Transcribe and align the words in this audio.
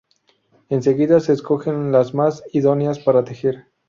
Enseguida 0.69 1.19
se 1.19 1.31
escogen 1.31 1.91
las 1.91 2.15
más 2.15 2.41
idóneas 2.53 2.97
para 2.97 3.23
tejer. 3.23 3.67